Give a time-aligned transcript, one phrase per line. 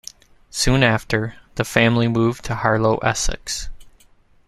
[0.49, 3.69] Soon after, the family moved to Harlow, Essex.